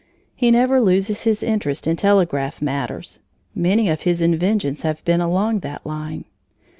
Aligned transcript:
He 0.35 0.49
never 0.49 0.81
loses 0.81 1.25
his 1.25 1.43
interest 1.43 1.85
in 1.85 1.95
telegraph 1.95 2.59
matters; 2.59 3.19
many 3.53 3.87
of 3.87 4.01
his 4.01 4.19
inventions 4.19 4.81
have 4.81 5.05
been 5.05 5.21
along 5.21 5.59
that 5.59 5.85
line. 5.85 6.25